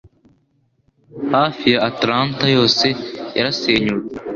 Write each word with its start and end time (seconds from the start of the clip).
Hafi 1.33 1.65
ya 1.73 1.79
Atlanta 1.89 2.45
yose 2.55 2.87
yarasenyutse. 3.37 4.17